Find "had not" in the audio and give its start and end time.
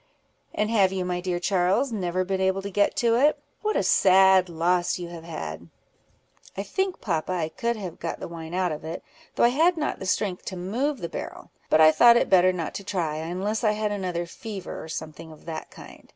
9.49-10.03